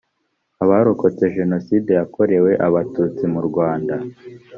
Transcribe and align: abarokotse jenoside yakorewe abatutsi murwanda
abarokotse 0.63 1.23
jenoside 1.37 1.89
yakorewe 1.99 2.51
abatutsi 2.67 3.23
murwanda 3.33 3.95